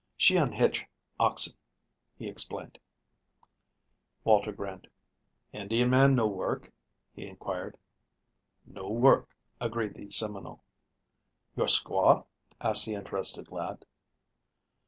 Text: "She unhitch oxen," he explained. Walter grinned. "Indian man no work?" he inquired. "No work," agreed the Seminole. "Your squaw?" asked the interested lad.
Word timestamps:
"She 0.17 0.35
unhitch 0.35 0.87
oxen," 1.19 1.53
he 2.17 2.27
explained. 2.27 2.79
Walter 4.23 4.51
grinned. 4.51 4.87
"Indian 5.53 5.91
man 5.91 6.15
no 6.15 6.25
work?" 6.27 6.71
he 7.13 7.27
inquired. 7.27 7.77
"No 8.65 8.89
work," 8.89 9.29
agreed 9.59 9.93
the 9.93 10.09
Seminole. 10.09 10.63
"Your 11.55 11.67
squaw?" 11.67 12.25
asked 12.59 12.87
the 12.87 12.95
interested 12.95 13.51
lad. 13.51 13.85